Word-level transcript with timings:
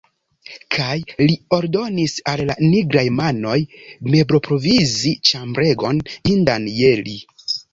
Kaj 0.75 0.93
li 1.19 1.35
ordonis 1.57 2.15
al 2.31 2.43
la 2.51 2.55
nigraj 2.63 3.05
manoj 3.19 3.59
mebloprovizi 4.15 5.15
ĉambregon, 5.31 6.05
indan 6.35 6.67
je 6.81 6.91
li. 7.07 7.19